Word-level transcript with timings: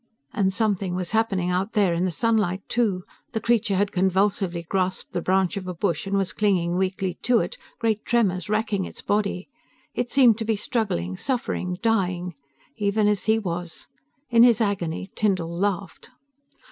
And 0.33 0.51
something 0.51 0.95
was 0.95 1.11
happening 1.11 1.51
out 1.51 1.73
there 1.73 1.93
in 1.93 2.05
the 2.05 2.09
sunlight 2.09 2.63
too. 2.67 3.03
The 3.33 3.39
creature 3.39 3.75
had 3.75 3.91
convulsively 3.91 4.63
grasped 4.63 5.13
the 5.13 5.21
branch 5.21 5.57
of 5.57 5.67
a 5.67 5.75
bush 5.75 6.07
and 6.07 6.17
was 6.17 6.33
clinging 6.33 6.75
weakly 6.75 7.19
to 7.21 7.37
it, 7.37 7.55
great 7.77 8.03
tremors 8.03 8.49
wracking 8.49 8.85
its 8.85 9.03
body. 9.03 9.47
It 9.93 10.09
seemed 10.11 10.39
to 10.39 10.45
be 10.45 10.55
struggling, 10.55 11.17
suffering, 11.17 11.77
dying... 11.83 12.33
even 12.77 13.07
as 13.07 13.25
he 13.25 13.37
was. 13.37 13.89
In 14.31 14.41
his 14.41 14.59
agony, 14.59 15.11
Tyndall 15.15 15.55
laughed. 15.55 16.09